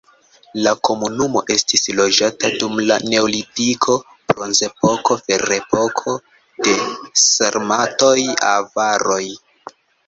[0.67, 3.99] La komunumo estis loĝata dum la neolitiko,
[4.33, 6.19] bronzepoko, ferepoko,
[6.67, 6.77] de
[7.29, 8.17] sarmatoj,
[8.57, 9.25] avaroj.